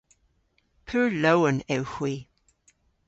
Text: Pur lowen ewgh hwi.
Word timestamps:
Pur 0.87 1.09
lowen 1.23 1.57
ewgh 1.75 1.93
hwi. 1.95 2.15